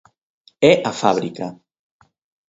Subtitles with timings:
[0.71, 1.47] É a fábrica.